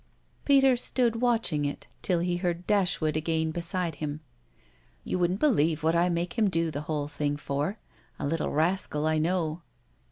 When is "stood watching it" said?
0.75-1.85